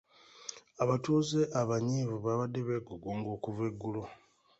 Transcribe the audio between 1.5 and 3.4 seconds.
abanyiivu babadde beegugunga